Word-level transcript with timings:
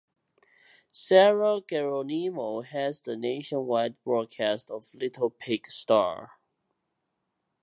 Sarah 0.91 1.61
Geronimo 1.69 2.61
heads 2.61 3.01
the 3.01 3.15
nationwide 3.15 4.01
broadcast 4.03 4.71
of 4.71 4.91
Little 4.95 5.35
Big 5.45 5.67
Star. 5.67 6.39